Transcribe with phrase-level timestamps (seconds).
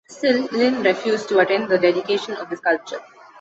[0.09, 3.01] Still, Lin refused to attend the dedication of the sculpture.